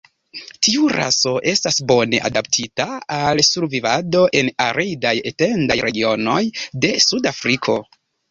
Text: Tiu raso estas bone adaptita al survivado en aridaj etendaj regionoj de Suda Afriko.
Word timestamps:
Tiu 0.67 0.85
raso 0.93 1.33
estas 1.51 1.75
bone 1.91 2.21
adaptita 2.29 2.87
al 3.17 3.43
survivado 3.49 4.23
en 4.41 4.49
aridaj 4.67 5.13
etendaj 5.33 5.79
regionoj 5.89 6.41
de 6.87 6.91
Suda 7.09 7.35
Afriko. 7.37 7.77